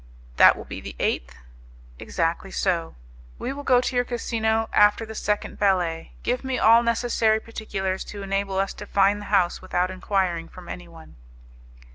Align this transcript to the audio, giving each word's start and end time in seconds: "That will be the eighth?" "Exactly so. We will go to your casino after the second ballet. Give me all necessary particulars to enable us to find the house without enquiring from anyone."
"That 0.37 0.57
will 0.57 0.65
be 0.65 0.81
the 0.81 0.95
eighth?" 0.97 1.35
"Exactly 1.99 2.49
so. 2.49 2.95
We 3.37 3.53
will 3.53 3.61
go 3.61 3.79
to 3.79 3.95
your 3.95 4.03
casino 4.03 4.67
after 4.73 5.05
the 5.05 5.13
second 5.13 5.59
ballet. 5.59 6.11
Give 6.23 6.43
me 6.43 6.57
all 6.57 6.81
necessary 6.81 7.39
particulars 7.39 8.03
to 8.05 8.23
enable 8.23 8.57
us 8.57 8.73
to 8.73 8.87
find 8.87 9.21
the 9.21 9.25
house 9.25 9.61
without 9.61 9.91
enquiring 9.91 10.47
from 10.49 10.67
anyone." 10.69 11.17